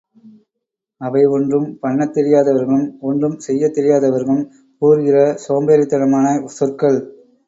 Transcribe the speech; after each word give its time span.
அவை 1.01 1.25
ஒன்றும் 1.25 1.79
பண்ணத் 1.79 2.13
தெரியாதவர்களும், 2.13 2.87
ஒன்றும் 3.01 3.37
செய்யத் 3.39 3.75
தெரியாதவர்களும் 3.75 4.41
கூறுகிற 4.81 5.17
சோம்பேறித்தனமான 5.47 6.25
சொற்கள். 6.49 6.99